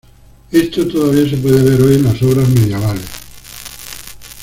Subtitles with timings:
[0.51, 3.05] Esto todavía se puede ver hoy en las obras medievales.